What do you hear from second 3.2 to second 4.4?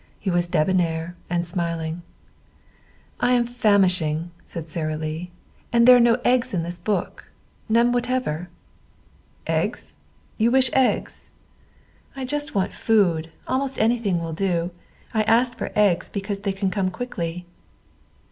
am famishing,"